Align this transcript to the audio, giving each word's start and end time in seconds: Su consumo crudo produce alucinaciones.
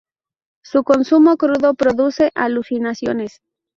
Su 0.65 0.83
consumo 0.83 1.37
crudo 1.37 1.75
produce 1.75 2.31
alucinaciones. 2.33 3.39